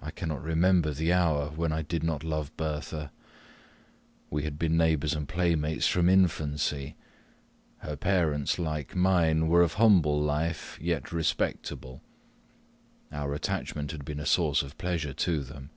[0.00, 3.10] I cannot remember the hour when I did not love Bertha;
[4.30, 6.94] we had been neighbours and playmates from infancy
[7.78, 12.02] her parents, like mine, were of humble life, yet respectable
[13.10, 15.70] our attachment had been a source of pleasure to them.